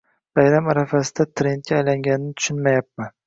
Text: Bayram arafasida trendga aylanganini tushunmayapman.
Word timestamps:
Bayram 0.37 0.69
arafasida 0.73 1.27
trendga 1.41 1.77
aylanganini 1.81 2.35
tushunmayapman. 2.41 3.15